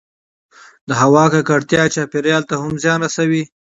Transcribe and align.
د 0.87 0.89
هـوا 1.01 1.23
کـکړتـيا 1.33 1.83
چاپـېريال 1.95 2.43
ته 2.49 2.55
هم 2.61 2.73
زيان 2.83 2.99
رسـوي 3.07 3.43